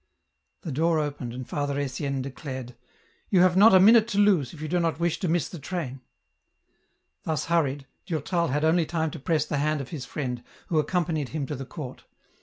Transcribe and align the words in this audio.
The 0.61 0.71
door 0.71 0.97
opened 0.97 1.31
and 1.31 1.47
Father 1.47 1.79
Etienne 1.79 2.23
declared," 2.23 2.73
You 3.29 3.41
have 3.41 3.55
not 3.55 3.75
a 3.75 3.79
minute 3.79 4.07
to 4.07 4.17
lose, 4.17 4.51
if 4.51 4.59
you 4.59 4.67
do 4.67 4.79
not 4.79 4.99
wish 4.99 5.19
to 5.19 5.27
miss 5.27 5.47
the 5.47 5.59
train." 5.59 6.01
Thus 7.21 7.45
hurried, 7.45 7.85
Durtal 8.07 8.47
had 8.47 8.65
only 8.65 8.87
time 8.87 9.11
to 9.11 9.19
press 9.19 9.45
the 9.45 9.57
hand 9.59 9.79
of 9.79 9.89
his 9.89 10.05
friend, 10.05 10.41
who 10.69 10.79
accompanied 10.79 11.29
him 11.29 11.45
to 11.45 11.55
the 11.55 11.65
court. 11.67 12.05